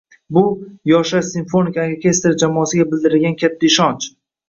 [0.37, 0.41] Bu-
[0.91, 4.15] Yoshlar simfonik orkestri jamoasiga bildirilgan katta ishonch...